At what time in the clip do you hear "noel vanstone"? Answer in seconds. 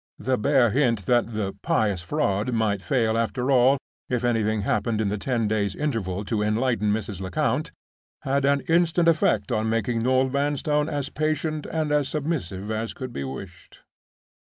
10.01-10.89